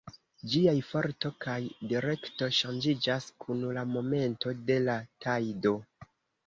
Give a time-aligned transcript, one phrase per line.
[0.53, 1.57] Ĝiaj forto kaj
[1.93, 5.79] direkto ŝanĝiĝas kun la momento de la tajdo.